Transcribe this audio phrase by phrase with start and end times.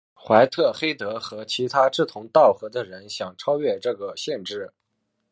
[0.15, 4.73] 怀特黑德和其他志同道合的人想超越这个限制。